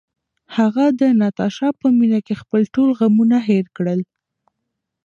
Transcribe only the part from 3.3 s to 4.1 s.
هېر کړل.